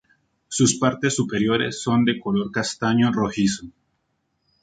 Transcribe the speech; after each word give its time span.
Sus 0.47 0.79
partes 0.79 1.13
superiores 1.15 1.79
son 1.79 2.05
de 2.05 2.19
color 2.19 2.49
castaño 2.49 3.11
rojizo. 3.13 3.67